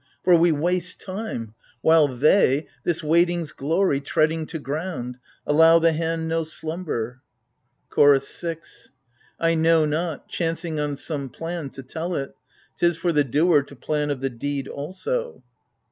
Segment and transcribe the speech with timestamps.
[0.23, 6.27] For we waste time; while they,— this waiting's glory Treading to ground,— allow the hand
[6.27, 7.21] no slumber.
[7.91, 8.89] CHOROS 6.
[9.39, 12.35] I know not— chancing on some plan— to tell it:
[12.79, 15.43] 'T is for the doer to plan of the deed also.